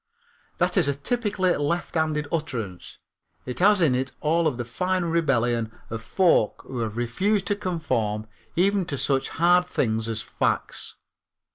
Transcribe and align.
That 0.57 0.77
is 0.77 0.87
a 0.87 0.95
typically 0.95 1.51
lefthanded 1.55 2.27
utterance. 2.31 2.97
It 3.45 3.59
has 3.59 3.81
in 3.81 3.93
it 3.93 4.13
all 4.19 4.47
of 4.47 4.57
the 4.57 4.65
fine 4.65 5.05
rebellion 5.05 5.71
of 5.91 6.01
folk 6.01 6.63
who 6.65 6.79
have 6.79 6.97
refused 6.97 7.45
to 7.49 7.55
conform 7.55 8.25
even 8.55 8.83
to 8.85 8.97
such 8.97 9.29
hard 9.29 9.67
things 9.67 10.07
as 10.09 10.19
facts. 10.23 10.95